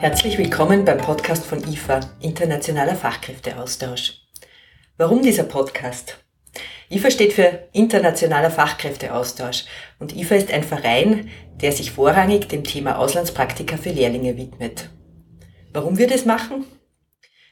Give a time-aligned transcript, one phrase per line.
[0.00, 4.20] Herzlich willkommen beim Podcast von IFA, Internationaler Fachkräfteaustausch.
[4.96, 6.18] Warum dieser Podcast?
[6.88, 9.64] IFA steht für Internationaler Fachkräfteaustausch
[9.98, 11.30] und IFA ist ein Verein,
[11.60, 14.88] der sich vorrangig dem Thema Auslandspraktika für Lehrlinge widmet.
[15.72, 16.64] Warum wir das machen?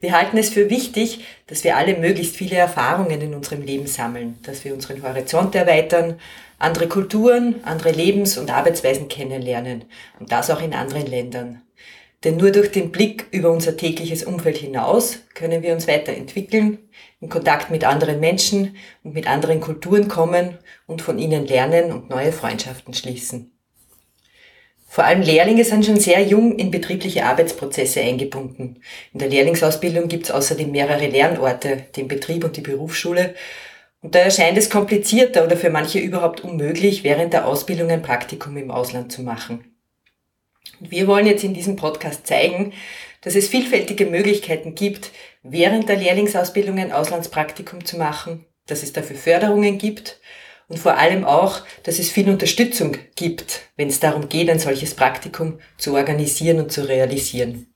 [0.00, 4.38] Wir halten es für wichtig, dass wir alle möglichst viele Erfahrungen in unserem Leben sammeln,
[4.44, 6.18] dass wir unseren Horizont erweitern,
[6.58, 9.84] andere Kulturen, andere Lebens- und Arbeitsweisen kennenlernen
[10.18, 11.60] und das auch in anderen Ländern.
[12.24, 16.78] Denn nur durch den Blick über unser tägliches Umfeld hinaus können wir uns weiterentwickeln,
[17.20, 22.10] in Kontakt mit anderen Menschen und mit anderen Kulturen kommen und von ihnen lernen und
[22.10, 23.52] neue Freundschaften schließen.
[24.86, 28.82] Vor allem Lehrlinge sind schon sehr jung in betriebliche Arbeitsprozesse eingebunden.
[29.12, 33.34] In der Lehrlingsausbildung gibt es außerdem mehrere Lernorte, den Betrieb und die Berufsschule.
[34.02, 38.56] Und da erscheint es komplizierter oder für manche überhaupt unmöglich, während der Ausbildung ein Praktikum
[38.56, 39.64] im Ausland zu machen.
[40.78, 42.72] Wir wollen jetzt in diesem Podcast zeigen,
[43.20, 45.10] dass es vielfältige Möglichkeiten gibt,
[45.42, 50.20] während der Lehrlingsausbildung ein Auslandspraktikum zu machen, dass es dafür Förderungen gibt
[50.68, 54.94] und vor allem auch, dass es viel Unterstützung gibt, wenn es darum geht, ein solches
[54.94, 57.66] Praktikum zu organisieren und zu realisieren.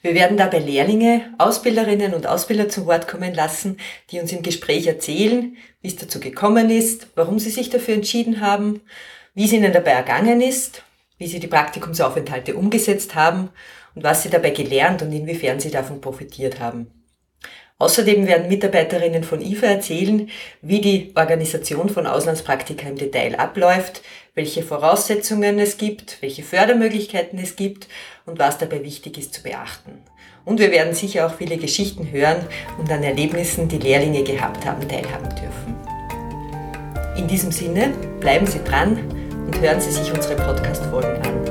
[0.00, 3.78] Wir werden dabei Lehrlinge, Ausbilderinnen und Ausbilder zu Wort kommen lassen,
[4.10, 8.40] die uns im Gespräch erzählen, wie es dazu gekommen ist, warum sie sich dafür entschieden
[8.40, 8.80] haben,
[9.34, 10.84] wie es ihnen dabei ergangen ist
[11.18, 13.50] wie sie die Praktikumsaufenthalte umgesetzt haben
[13.94, 16.86] und was sie dabei gelernt und inwiefern sie davon profitiert haben.
[17.80, 20.28] Außerdem werden Mitarbeiterinnen von IFA erzählen,
[20.62, 24.02] wie die Organisation von Auslandspraktika im Detail abläuft,
[24.34, 27.86] welche Voraussetzungen es gibt, welche Fördermöglichkeiten es gibt
[28.26, 30.02] und was dabei wichtig ist zu beachten.
[30.44, 32.46] Und wir werden sicher auch viele Geschichten hören
[32.78, 35.76] und an Erlebnissen, die Lehrlinge gehabt haben, teilhaben dürfen.
[37.16, 39.17] In diesem Sinne, bleiben Sie dran,
[39.48, 41.47] und hören Sie sich unsere Podcast-Folgen an.